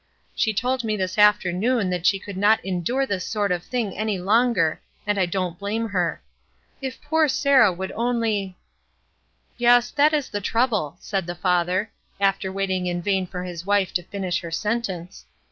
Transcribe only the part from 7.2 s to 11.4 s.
Sarah would only—" "Yes, that is the trouble," said the